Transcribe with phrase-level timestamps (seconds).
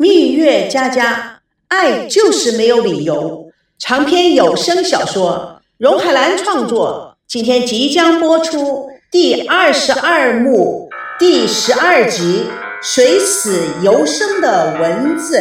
[0.00, 3.52] 蜜月佳佳，爱就是没有理由。
[3.78, 12.46] 长篇有声小说，荣海兰创作，今天即将播出第二十二幕第十二集
[12.82, 15.36] 《水死犹生的蚊子》。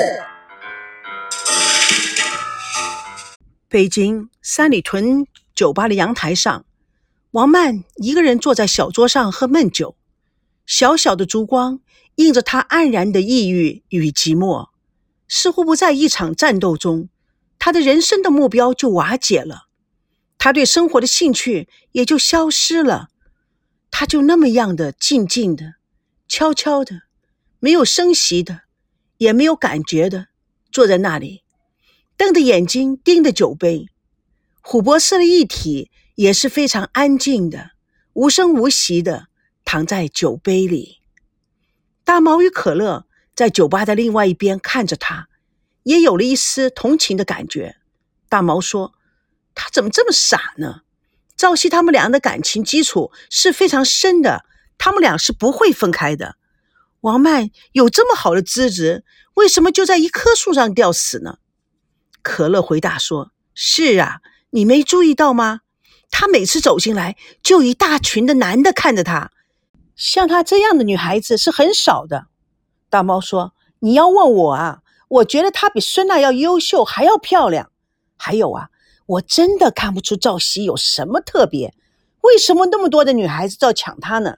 [3.69, 6.65] 北京三里屯酒吧的阳台上，
[7.31, 9.95] 王曼一个人坐在小桌上喝闷酒，
[10.65, 11.79] 小小的烛光。
[12.19, 14.67] 映着他黯然的抑郁与寂寞，
[15.29, 17.07] 似乎不在一场战斗中，
[17.57, 19.67] 他的人生的目标就瓦解了，
[20.37, 23.07] 他对生活的兴趣也就消失了，
[23.89, 25.75] 他就那么样的静静的、
[26.27, 27.03] 悄悄的，
[27.61, 28.63] 没有声息的，
[29.17, 30.27] 也没有感觉的
[30.73, 31.43] 坐在那里，
[32.17, 33.87] 瞪着眼睛盯着酒杯。
[34.61, 37.71] 琥珀色的液体也是非常安静的，
[38.11, 39.27] 无声无息的
[39.63, 40.98] 躺在酒杯里。
[42.09, 43.05] 大毛与可乐
[43.35, 45.27] 在酒吧的另外一边看着他，
[45.83, 47.75] 也有了一丝同情的感觉。
[48.27, 48.95] 大毛说
[49.53, 50.81] ：“他怎么这么傻呢？
[51.37, 54.43] 赵熙他们俩的感情基础是非常深的，
[54.79, 56.37] 他们俩是不会分开的。
[57.01, 59.03] 王曼有这么好的资质，
[59.35, 61.37] 为什么就在一棵树上吊死呢？”
[62.23, 65.59] 可乐回答说：“是啊，你没注意到吗？
[66.09, 69.29] 他每次走进来，就一大群的男的看着他。”
[69.99, 72.27] 像她这样的女孩子是很少的。
[72.89, 77.69] 大猫说：“你要问我啊，我觉得她比孙娜要优秀，还要漂亮。
[78.15, 78.69] 还有啊，
[79.05, 81.73] 我真的看不出赵熙有什么特别，
[82.21, 84.37] 为什么那么多的女孩子都要抢她呢？”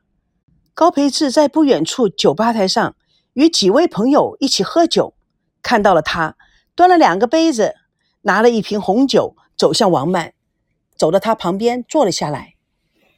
[0.73, 2.95] 高培志在不远处酒吧台上
[3.33, 5.13] 与几位朋友一起喝酒，
[5.61, 6.35] 看到了他，
[6.73, 7.75] 端了两个杯子，
[8.21, 10.33] 拿了一瓶红酒，走向王曼，
[10.95, 12.55] 走到他旁边坐了下来。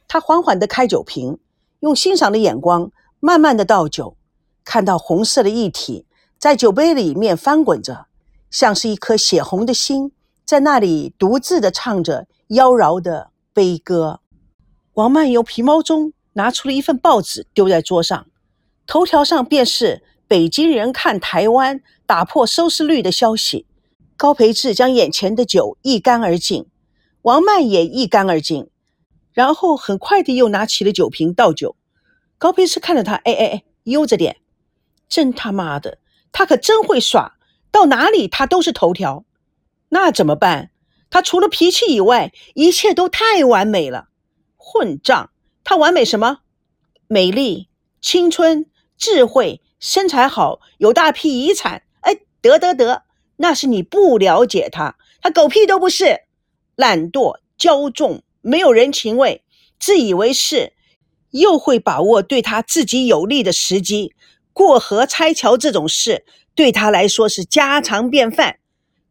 [0.06, 1.38] 他缓缓地开酒瓶。
[1.84, 2.90] 用欣赏的眼光
[3.20, 4.16] 慢慢的倒酒，
[4.64, 6.06] 看到红色的液体
[6.38, 8.06] 在酒杯里面翻滚着，
[8.50, 10.10] 像是一颗血红的心
[10.46, 14.20] 在那里独自的唱着妖娆的悲歌。
[14.94, 18.28] 王曼由皮包中拿出了一份报纸，丢在桌上，
[18.86, 23.66] 头条上便是北京人看台湾打破收视率的消息。
[24.16, 26.64] 高培志将眼前的酒一干而尽，
[27.20, 28.70] 王曼也一干而尽。
[29.32, 31.74] 然后很快的又拿起了酒瓶倒酒，
[32.44, 34.36] 高培志看着他，哎哎哎，悠着点，
[35.08, 35.96] 真他妈的，
[36.30, 37.38] 他可真会耍，
[37.70, 39.24] 到哪里他都是头条，
[39.88, 40.70] 那怎么办？
[41.08, 44.08] 他除了脾气以外，一切都太完美了，
[44.58, 45.30] 混账！
[45.64, 46.40] 他完美什么？
[47.06, 47.70] 美丽、
[48.02, 48.66] 青春、
[48.98, 53.04] 智慧、身材好，有大批遗产，哎，得得得，
[53.36, 56.24] 那是你不了解他，他狗屁都不是，
[56.74, 58.22] 懒惰、骄纵。
[58.42, 59.42] 没有人情味，
[59.80, 60.73] 自以为是，
[61.34, 64.14] 又会把握对他自己有利的时机，
[64.52, 66.24] 过河拆桥这种事
[66.54, 68.60] 对他来说是家常便饭。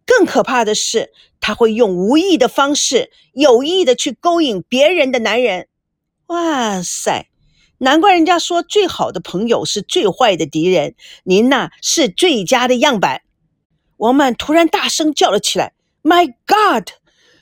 [0.05, 1.11] 更可怕的是，
[1.41, 5.67] 他会用无意的方式有意的去勾引别人的男人。
[6.27, 7.27] 哇塞，
[7.79, 10.95] 难怪人家说最好的朋友是最坏的敌人。
[11.25, 13.21] 您呐是最佳的样板。
[13.97, 16.87] 王曼突然大声叫了起来：“My God！”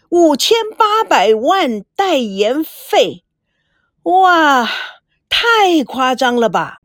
[0.10, 3.24] 五千八百万代言费，
[4.04, 4.68] 哇，
[5.30, 6.78] 太夸张了吧！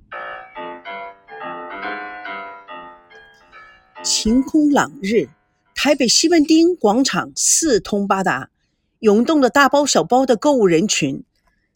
[4.02, 5.28] 晴空朗日，
[5.74, 8.50] 台北西门町广场四通八达，
[8.98, 11.24] 涌动的大包小包的购物人群。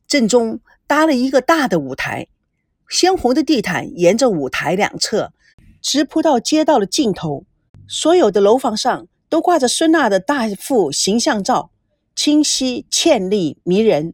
[0.07, 2.29] 正中搭了一个大的舞台，
[2.89, 5.33] 鲜红的地毯沿着舞台两侧
[5.81, 7.45] 直铺到街道的尽头。
[7.89, 9.07] 所有的楼房上。
[9.31, 11.71] 都挂着孙娜的大幅形象照，
[12.17, 14.13] 清晰、倩丽、迷人。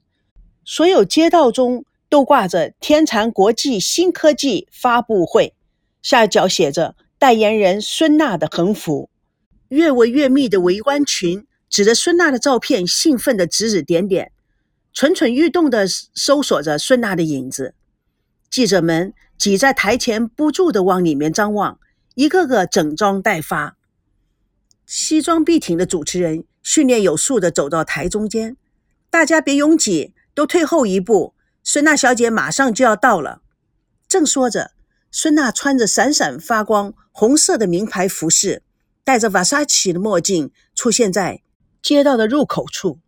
[0.69, 5.55] 所有街道中都挂着天蚕国际新科技发布会，
[6.03, 9.09] 下角写着代言人孙娜的横幅。
[9.69, 14.33] 越围越密的围观群指着孙娜的照片，兴奋地指指点点，
[14.93, 17.75] 蠢蠢欲动地搜索着孙娜的影子。
[18.51, 21.79] 记者们挤在台前，不住地往里面张望，
[22.17, 23.77] 一个个整装待发。
[24.85, 28.57] 西装笔挺的主持人训练有素地走到台中间，
[29.11, 31.35] 大家别拥挤，都退后一步。
[31.65, 33.41] 孙娜小姐马上就要到了。
[34.07, 34.71] 正说着，
[35.11, 38.63] 孙娜穿着闪闪发光红色的名牌服饰，
[39.03, 41.43] 戴着瓦萨奇的墨镜，出现在
[41.83, 43.01] 街道的入口处。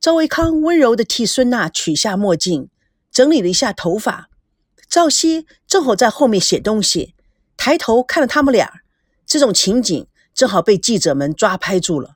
[0.00, 2.70] 赵维康温柔地替孙娜取下墨镜，
[3.10, 4.30] 整理了一下头发。
[4.88, 7.14] 赵熙正好在后面写东西，
[7.56, 8.80] 抬头看了他们俩，
[9.26, 10.06] 这种情景。
[10.32, 12.14] 正好被记者们抓拍住了，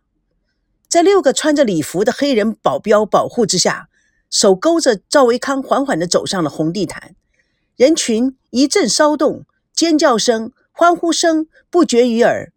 [0.89, 3.89] 在六个穿着礼服的黑人保镖保护之下，
[4.35, 7.15] 手勾着赵维康缓缓地走上了红地毯。
[7.77, 12.53] 人群一阵骚动，尖叫声、欢呼声不绝于耳。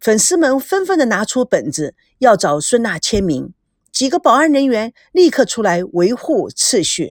[0.00, 3.52] 粉丝们纷纷的拿出本子，要找孙娜签名。
[3.92, 7.10] 几个保安人员立刻出来维护秩序。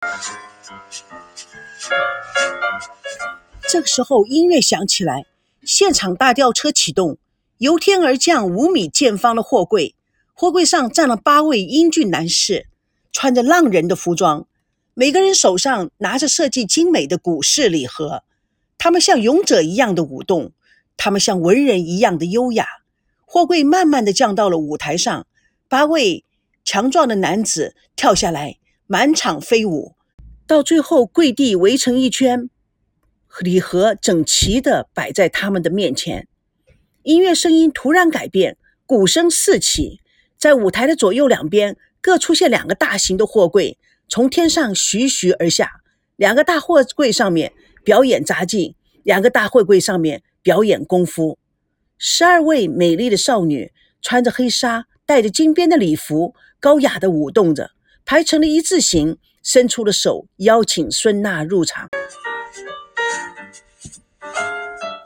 [3.68, 5.26] 这个时候，音乐响起来，
[5.62, 7.18] 现场大吊车启动，
[7.58, 9.94] 由天而降五米见方的货柜，
[10.32, 12.68] 货柜上站了八位英俊男士，
[13.20, 14.46] 穿着浪人的服装，
[14.94, 18.22] 每个人手上拿着设计精美的古式礼盒。
[18.78, 20.52] 他们像勇者一样的舞动，
[20.96, 22.64] 他们像文人一样的优雅。
[23.26, 25.26] 货柜慢慢的降到了舞台上，
[25.68, 26.24] 八位
[26.64, 29.96] 强壮的男子跳下来，满场飞舞，
[30.46, 32.48] 到最后跪地围成一圈，
[33.40, 36.28] 礼盒整齐的摆在他们的面前。
[37.02, 38.56] 音乐声音突然改变，
[38.86, 39.98] 鼓声四起，
[40.38, 41.76] 在舞台的左右两边
[42.08, 43.76] 各出现两个大型的货柜，
[44.08, 45.82] 从天上徐徐而下。
[46.16, 47.52] 两个大货柜上面
[47.84, 51.38] 表演杂技，两个大货柜上面表演功夫。
[51.98, 57.72] 十二位美丽的少女穿着黑纱，戴着金边的礼服，高雅的舞动着，
[58.06, 61.90] 排成了一字形，伸出了手，邀请孙娜入场。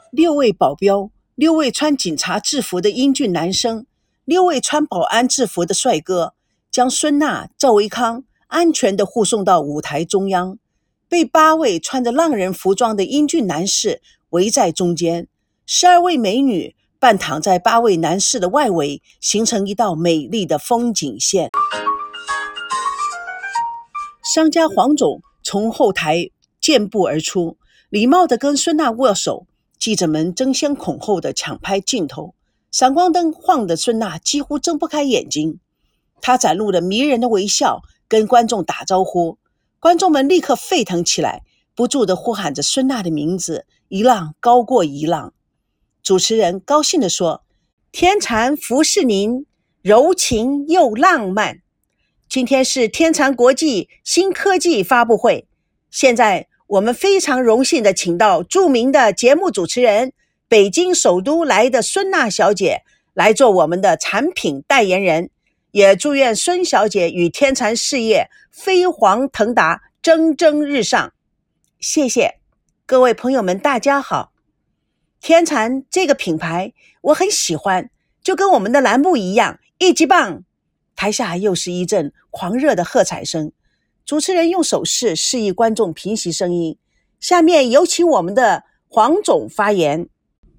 [0.09, 3.85] 六位保镖，六位穿警察制服的英俊男生，
[4.23, 6.33] 六位穿保安制服的帅哥，
[6.73, 10.57] 将孙娜、赵维康安全地护送到舞台中央，
[11.07, 15.27] 被八位穿着浪人服装的英俊男士围在中间，
[15.67, 16.75] 十二位美女。
[16.97, 21.51] 半躺在八位男士的外围，形成一道美丽的风景线。
[24.33, 26.31] 商家黄总从后台
[26.61, 27.57] 健步而出，
[27.89, 29.45] 礼貌地跟孙娜握手。
[29.77, 32.33] 记者们争先恐后的抢拍镜头，
[32.71, 35.59] 闪光灯晃得孙娜几乎睁不开眼睛。
[36.23, 39.37] 他展露了迷人的微笑，跟观众打招呼。
[39.77, 41.41] 观众们立刻沸腾起来，
[41.75, 45.33] 不住地呼喊着孙娜的名字，一浪高过一浪。
[46.01, 47.43] 主持人高兴地说
[47.91, 49.45] ：“天蚕服侍您，
[49.81, 51.59] 柔情又浪漫。
[52.29, 55.45] 今天是天蚕国际新科技发布会。
[55.91, 60.13] 现在我们非常荣幸的请到著名的节目主持人，
[60.47, 62.83] 北京首都来的孙娜小姐
[63.13, 65.29] 来做我们的产品代言人。
[65.73, 71.13] 也祝愿孙小姐与天蚕事业飞黄腾达，蒸蒸日上。
[71.79, 72.35] 谢谢
[72.85, 74.33] 各位朋友们，大家好。”
[75.19, 77.89] 天蚕这个品牌我很喜欢，
[78.21, 80.43] 就跟我们的栏目一样，一级棒！
[80.95, 83.51] 台下又是一阵狂热的喝彩声。
[84.05, 86.77] 主持人用手势示意观众平息声音。
[87.19, 90.07] 下面有请我们的黄总发言。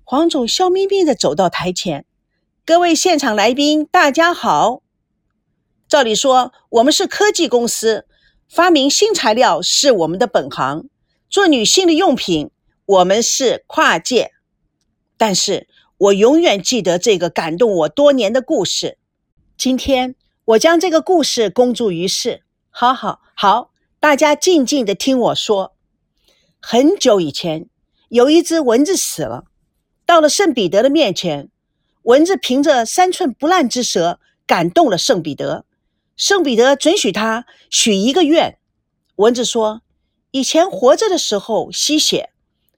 [0.03, 2.05] 黄总笑眯眯地走到台前
[2.67, 4.84] ：“各位现场来宾，大家好。
[5.89, 8.07] 照理说，我们是科技公司，
[8.49, 10.89] 发明新材料是我们的本行。
[11.29, 12.51] 做女性的用品，
[12.87, 14.33] 我们是跨界。”
[15.17, 18.99] 但是我永远记得这个感动我多年的故事。
[19.57, 20.17] 今天
[20.47, 22.43] 我将这个故事公诸于世。
[22.71, 23.71] 好好好，
[24.01, 25.75] 大家静静的听我说。
[26.61, 27.69] 很久以前，
[28.09, 29.45] 有一只蚊子死了，
[30.05, 31.51] 到了圣彼得的面前。
[32.03, 35.65] 蚊子凭着三寸不烂之舌感动了圣彼得。
[36.17, 38.59] 圣彼得准许他许一个愿。
[39.17, 39.83] 蚊子说
[40.33, 42.31] ：“以前活着的时候吸血。”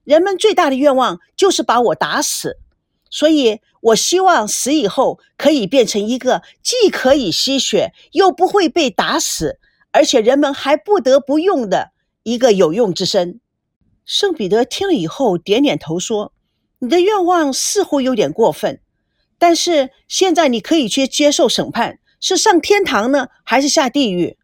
[0.04, 2.58] 人们最大的愿望就是把我打死，
[3.10, 9.58] 所以我希望死以后可以变成一个既可以吸血又不会被打死，
[9.90, 11.90] 而且人们还不得不用的
[12.22, 13.40] 一个有用之身。
[14.04, 16.32] 圣彼得听了以后点点头说
[16.78, 18.80] ：“你的愿望似乎有点过分，
[19.38, 24.36] 但是现在你可以去接受审判，是上天堂呢，还是下地狱？”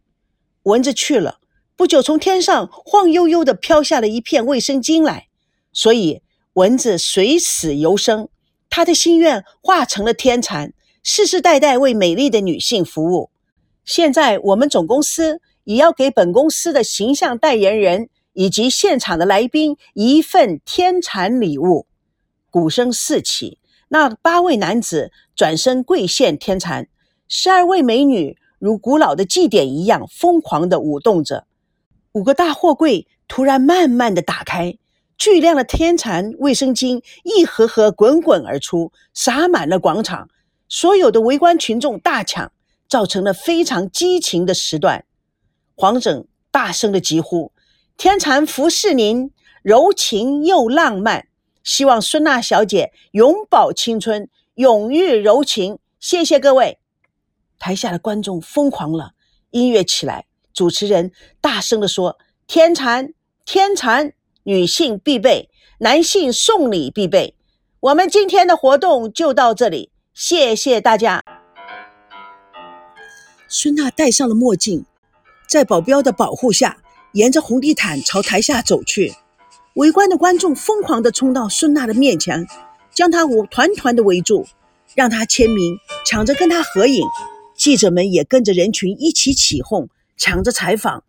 [0.65, 1.39] 蚊子去了，
[1.77, 5.29] 不久从天上晃悠悠地飘下了一片卫生巾来。
[5.73, 8.29] 所以，蚊子随死犹生，
[8.69, 13.31] 他的心愿化成了天蚕，世世代代为美丽的女性服务。
[13.85, 21.87] 现在，我们总公司也要给本公司的形象代言人以及现场的来宾一份天蚕礼物。
[22.51, 26.87] 鼓声四起，那八位男子转身跪献天蚕，
[27.35, 31.47] 十二位美女如古老的祭典一样疯狂地舞动着。
[32.13, 34.77] 五个大货柜突然慢慢地打开。
[35.17, 40.29] 巨量的天蚕卫生巾一盒盒滚滚而出，洒满了广场。
[40.69, 42.53] 所有的围观群众大抢，
[42.87, 45.07] 造成了非常激情的时段。
[45.75, 47.51] 黄整大声的疾呼
[47.97, 49.31] ：“天蚕服侍您，
[49.63, 51.29] 柔情又浪漫。
[51.65, 56.82] 希望孙娜小姐永葆青春，永浴柔情。”谢谢各位。
[57.63, 59.13] 台下的观众疯狂了，
[59.53, 63.15] 音乐起来，主持人大声的说：“天蚕，
[63.45, 64.13] 天蚕。”
[64.45, 67.37] 女性必备，男性送礼必备。
[67.79, 71.23] 我们今天的活动就到这里，谢谢大家。
[73.47, 74.85] 孙娜戴上了墨镜，
[75.49, 76.79] 在保镖的保护下，
[77.13, 79.15] 沿着红地毯朝台下走去。
[79.75, 82.45] 围观的观众疯狂地冲到孙娜的面前，
[82.93, 84.45] 将她团团的围住，
[84.97, 87.07] 让她签名，抢着跟她合影。
[87.63, 91.05] 记者们也跟着人群一起起哄，抢着采访。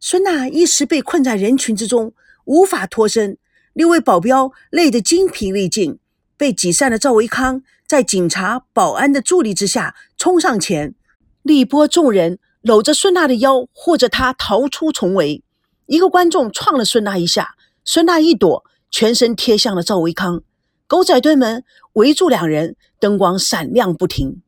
[0.00, 2.12] 孙娜一时被困在人群之中，
[2.44, 3.38] 无法脱身。
[3.72, 6.00] 六位保镖累得精疲力尽，
[6.36, 10.96] 被挤散的赵维康在警察、保安的助力之下冲上前。
[11.42, 15.44] 力波众人搂着孙娜的腰，护着她逃出重围。
[15.86, 20.42] 一个观众撞了孙娜一下，孙娜一躲，全身贴向了赵维康。
[20.88, 21.62] 狗仔队们
[21.92, 24.42] 围住两人，灯光闪亮不停。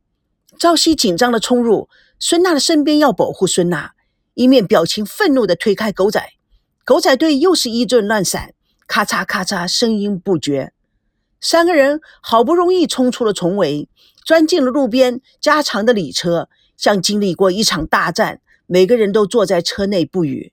[0.58, 1.88] 赵熙紧张地冲入
[2.18, 3.92] 孙娜的身边，要保护孙娜，
[4.34, 6.32] 一面表情愤怒地推开狗仔。
[6.84, 8.54] 狗仔队又是一阵乱闪，
[8.88, 10.72] 咔嚓咔嚓，声音不绝。
[11.40, 13.88] 三个人好不容易冲出了重围，
[14.24, 16.48] 钻进了路边加长的礼车。
[16.76, 20.52] 像经历过一场大战，每个人都坐在车内不语。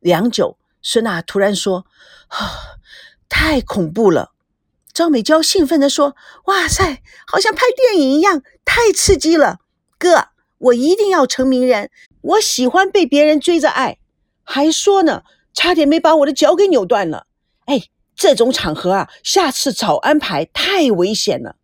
[0.00, 1.86] 良久，孙娜突然说
[2.28, 2.50] ：“啊，
[3.28, 4.32] 太恐怖了！”
[4.94, 6.14] 赵美娇兴奋地说
[6.46, 9.58] ：“哇塞，好像拍电影一样，太刺激了！
[9.98, 13.98] 哥，我一定要成名人，我喜欢被别人追着爱。”
[14.44, 17.26] 还说呢，差点没把我的脚给扭断了。
[17.64, 17.82] 哎，
[18.14, 21.56] 这种场合啊，下次早安排，太危险了。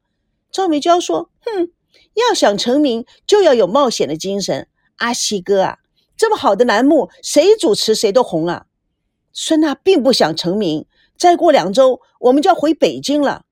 [0.51, 1.71] 赵美娇说：“哼。”
[2.15, 4.67] 要想成名，就要有冒险的精神。
[4.97, 5.79] 阿西哥啊，
[6.17, 8.67] 这么好的栏目，谁主持谁都红啊。
[9.33, 10.87] 孙娜并不想成名，
[11.21, 13.45] 再过两周我们就要回北京了。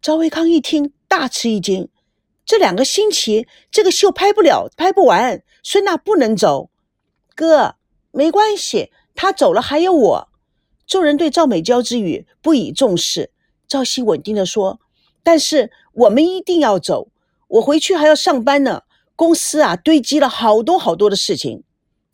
[0.00, 1.88] 赵维康一听，大吃一惊。
[2.46, 5.42] 这两个星期，这个秀拍不了，拍不完。
[5.64, 6.70] 孙娜不能走。
[7.34, 7.74] 哥，
[8.12, 10.28] 没关系，他走了还有我。
[10.86, 13.32] 众人对赵美娇之语不以重视。
[13.66, 14.78] 赵熙稳定地说
[15.24, 17.08] ：“但是我们一定要走。”
[17.58, 18.82] 我回去还要上班呢，
[19.16, 21.64] 公司啊堆积了好多好多的事情。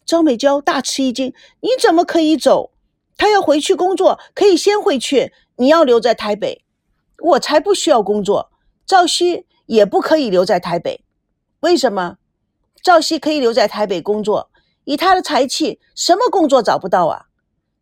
[0.06, 2.70] 赵美娇大吃一惊：“你怎么可以走？
[3.16, 5.32] 他要回去工作，可以先回去。
[5.56, 6.64] 你要留在台北，
[7.18, 8.50] 我才不需要工作。
[8.84, 11.04] 赵熙也不可以留在台北，
[11.60, 12.18] 为什么？
[12.82, 14.50] 赵熙可以留在台北工作，
[14.84, 17.26] 以他的才气，什么工作找不到啊？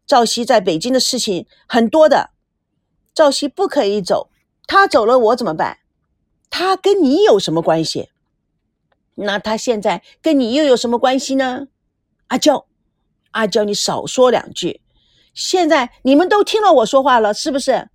[0.06, 2.30] 赵熙在北京的事情很多的，
[3.12, 4.30] 赵熙不可以走，
[4.66, 5.78] 他走了我怎么办？”
[6.48, 8.10] 他跟你有什么关系？
[9.16, 11.66] 那他现在跟你又有什么关系呢？
[12.28, 12.66] 阿娇，
[13.32, 14.80] 阿娇，你少说两句。
[15.34, 17.88] 现在你们都听了我说话了，是不是？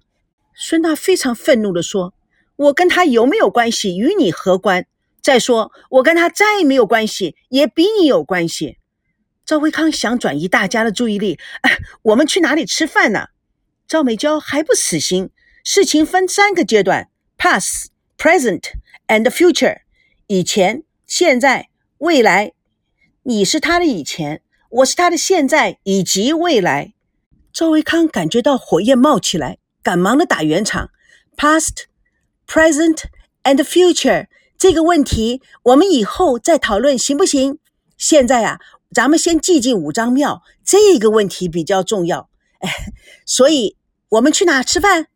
[0.53, 2.13] 孙娜非常愤怒地说
[2.57, 4.85] ：“我跟他有没有关系，与你何关？
[5.21, 8.77] 再说，我跟他再没有关系，也比你有关系。”
[9.45, 11.39] 赵维康想转移大家的注意力，
[12.03, 13.27] 我们去哪里吃饭呢？
[13.87, 15.29] 赵美娇还不死心。
[15.63, 17.87] 事情分三个阶段：past。
[18.19, 18.73] Present
[19.07, 19.77] and future，
[20.27, 21.69] 以前、现在、
[21.99, 22.51] 未来。
[23.23, 26.93] 你是他的以前，我是他的现在以及未来。
[27.51, 30.91] 赵维康感觉到火焰冒起来，赶忙的打圆场。
[31.35, 31.85] Past,
[32.47, 33.03] present
[33.43, 34.27] and future
[34.57, 37.57] 这个问题，我们以后再讨论，行不行？
[37.97, 38.59] 现在啊，
[38.93, 42.29] 咱们先祭进五张庙，这个问题比较重要。
[42.59, 42.69] 哎，
[43.25, 43.77] 所以
[44.09, 45.07] 我们去哪吃饭？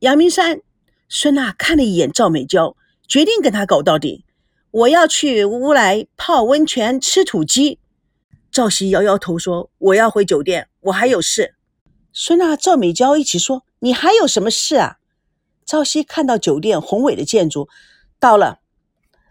[0.00, 0.60] 阳明山。
[1.08, 2.74] 孙娜看了一眼赵美娇，
[3.06, 4.24] 决定跟她搞到底。
[4.70, 7.78] 我要去乌来泡温泉吃土鸡。
[8.52, 11.54] 赵熙摇摇头说：“我要回酒店，我还有事。”
[12.12, 14.98] 孙娜、赵美娇一起说：“你还有什么事啊？”
[15.64, 17.70] 赵熙看到酒店宏伟的建筑，
[18.20, 18.60] 到了，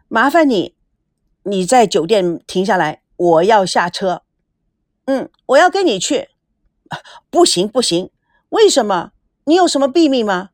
[0.08, 0.74] 麻烦你，
[1.44, 4.24] 你在酒店停下来，我要下车。
[5.06, 6.30] 嗯，我要跟你去。
[7.30, 8.10] 不行不行，
[8.50, 9.12] 为什么？
[9.44, 10.50] 你有什么秘密吗？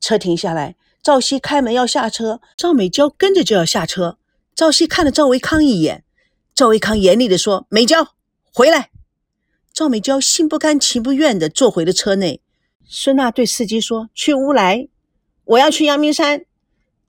[0.00, 4.16] 车停下来，赵熙开门要下车，赵美娇跟着就要下车。
[4.54, 6.02] 赵熙看了赵维康一眼，
[6.56, 8.14] 赵维康严厉地说：“美娇，
[8.50, 8.88] 回来。”
[9.74, 12.40] 赵美娇心不甘情不愿地坐回了车内。
[12.86, 14.88] 孙娜对司机说：“去乌来，
[15.44, 16.46] 我要去阳明山。”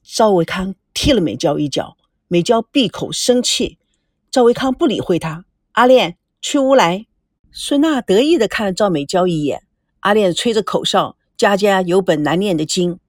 [0.04, 1.96] 赵维康踢了美娇一脚，
[2.27, 3.77] 美娇闭口生气。
[4.30, 5.46] 赵维康不理会他。
[5.72, 7.06] 阿炼，去乌来。
[7.54, 9.63] 孙娜得意地看了赵美娇一眼。
[10.01, 11.16] 阿炼吹着口哨。
[11.38, 13.00] 家家有本难念的经。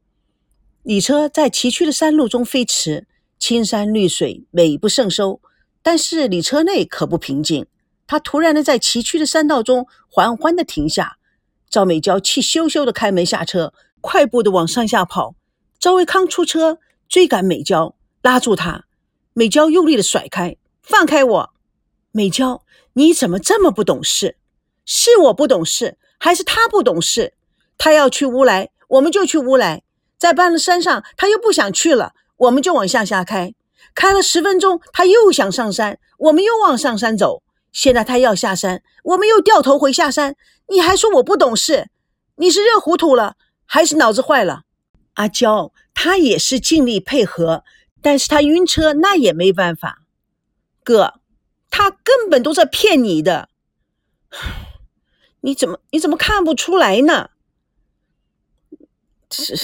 [0.85, 5.41] 礼车在崎岖的山路中飞驰，青山绿水，美不胜收。
[5.83, 7.67] 但是礼车内可不平静。
[8.07, 11.19] 他突然的在崎岖的山道中缓缓的停下。
[11.69, 15.35] 赵美娇气咻咻的开门下车，快步的往上下跑。
[15.79, 18.87] 赵维康出车追赶美娇，拉住她。
[19.35, 21.51] 美娇用力的甩开，放开我！
[22.11, 22.63] 美娇，
[22.95, 24.37] 你怎么这么不懂事？
[24.87, 27.35] 是我不懂事，还是他不懂事？
[27.77, 29.83] 他要去乌来，我们就去乌来。
[30.17, 33.55] 在半路山上，他又不想去了，我们就往向下开。
[33.99, 37.43] 开了十分钟，他又想上山，我们又往上山走。
[37.73, 40.37] 现在他要下山，我们又掉头回下山。
[40.69, 41.91] 你还说我不懂事？
[42.37, 43.35] 你是热糊涂了，
[43.67, 44.63] 还是脑子坏了？
[45.15, 47.65] 阿娇，他也是尽力配合，
[48.01, 50.03] 但是他晕车，那也没办法。
[50.85, 51.15] 哥，
[51.69, 53.49] 他根本都在骗你的，
[55.41, 57.31] 你怎么你怎么看不出来呢？
[59.29, 59.59] 是。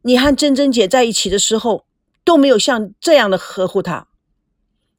[0.00, 1.84] 你和珍珍姐在一起的时候
[2.28, 4.06] 都没有像这样的呵护她。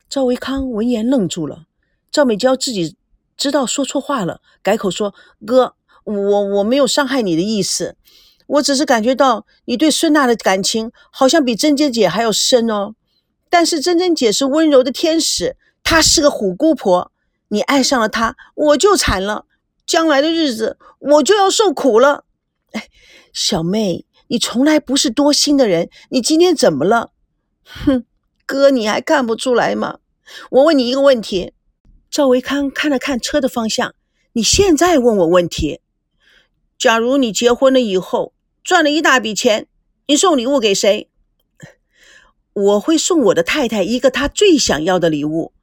[0.10, 1.66] 赵维康闻言愣住了。
[2.12, 2.98] 赵美娇自己
[3.38, 5.14] 知道说错话了，改口说
[5.46, 7.96] ：“哥，我我没有伤害你的意思，
[8.48, 12.96] 我只是感觉到你对孙娜的感情好像比珍珍姐还要深哦。
[13.48, 17.12] 但是珍珍姐是温柔的天使，她是个虎姑婆，
[17.50, 19.46] 你爱上了她，我就惨了，
[19.86, 22.26] 将来的日子我就要受苦了。
[22.72, 22.88] 哎，
[23.32, 27.10] 小妹。”你从来不是多心的人，你今天怎么了？
[27.70, 28.04] 哼，
[28.46, 30.00] 哥，你还看不出来吗？
[30.50, 31.54] 我问你一个问题。
[32.10, 33.94] 赵维康看了看车的方向，
[34.34, 35.80] 你现在问我问题。
[36.78, 38.34] 假如你结婚了以后
[38.64, 39.68] 赚了一大笔钱，
[40.08, 41.10] 你送礼物给谁？
[42.54, 45.54] 我会送我的太太一个她最想要的礼物。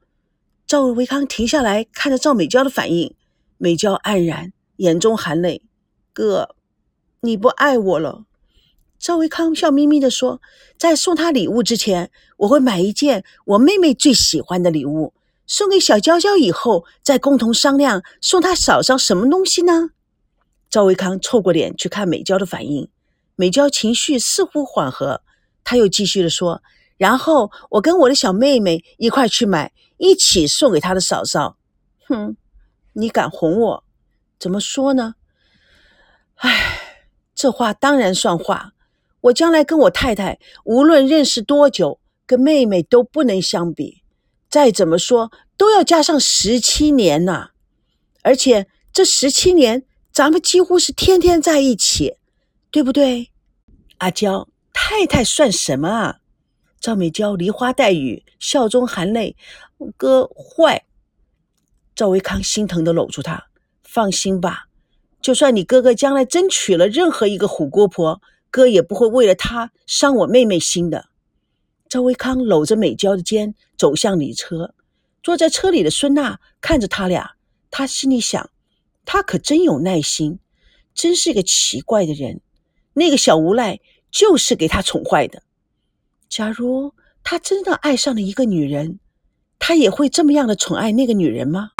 [0.65, 3.13] 赵维康停下来看着赵美娇的反应，
[3.57, 5.61] 美娇黯然，眼中含泪。
[6.13, 6.55] 哥，
[7.21, 8.26] 你不爱我了。
[8.99, 10.41] 赵维康笑眯眯地说
[10.77, 15.13] ：“在送她礼物之前，我会买一件我妹妹最喜欢的礼物
[15.45, 19.91] 送给小娇娇，以后再共同商量送她嫂嫂什么东西呢？”
[20.69, 22.89] 赵维康凑过脸去看美娇的反应，
[23.35, 25.21] 美娇情绪似乎缓和，
[25.63, 26.61] 他又继续的说
[26.97, 31.57] ：“然后我跟我的小妹妹一块去买，一起送给她的嫂嫂。”
[32.09, 32.35] 哼，
[32.93, 33.83] 你敢哄我？
[34.39, 35.15] 怎么说呢？
[36.35, 38.73] 唉，这话当然算话。
[39.21, 44.03] 我将来跟我太太无论认识多久，跟妹妹都不能相比。
[44.49, 47.49] 再怎么说都要加上十七年呐，
[48.21, 52.15] 而且这十七年咱们几乎是天天在一起，
[52.71, 53.31] 对不对？
[53.97, 56.17] 阿娇，太太算什么啊？
[56.79, 59.35] 赵美娇梨花带雨，笑中含泪。
[59.97, 60.85] 哥坏。
[61.95, 63.47] 赵维康心疼的搂住她，
[63.83, 64.67] 放心吧，
[65.21, 68.21] 就算你哥哥将来真娶了任何一个虎姑婆。
[68.49, 71.09] 哥也不会为了她伤我妹妹心的。
[71.89, 74.73] 赵维康搂着美娇的肩走向里车，
[75.23, 77.35] 坐在车里的孙娜看着他俩，
[77.71, 78.49] 他心里想：
[79.05, 80.39] 他可真有耐心，
[80.93, 82.41] 真是个奇怪的人。
[82.93, 83.79] 那个小无赖
[84.11, 85.43] 就是给他宠坏的。
[86.27, 88.99] 假如他真的爱上了一个女人，
[89.59, 91.71] 他也会这么样的宠爱那个女人吗？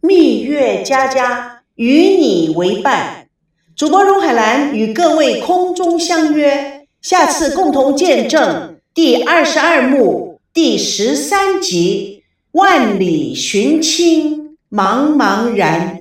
[0.00, 3.17] 蜜月佳佳与你为伴。
[3.78, 12.24] 主播荣海兰与各位空中相约，下次共同见证第二十二幕第十三集
[12.58, 15.96] 《万里寻亲》，茫茫然。